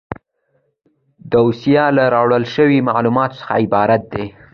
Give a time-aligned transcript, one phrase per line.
[1.31, 4.25] دوسیه له راټول شویو معلوماتو څخه عبارت ده.